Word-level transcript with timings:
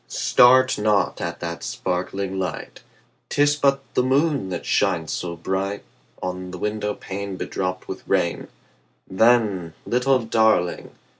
start 0.07 0.79
not 0.79 1.21
at 1.21 1.39
that 1.41 1.61
sparkling 1.63 2.39
light; 2.39 2.79
'Tis 3.29 3.55
but 3.55 3.83
the 3.93 4.01
moon 4.01 4.49
that 4.49 4.65
shines 4.65 5.11
so 5.13 5.35
bright 5.35 5.83
On 6.23 6.49
the 6.49 6.57
window 6.57 6.95
pane 6.95 7.37
bedropped 7.37 7.87
with 7.87 8.07
rain: 8.07 8.47
Then, 9.07 9.75
little 9.85 10.17
Darling! 10.25 10.89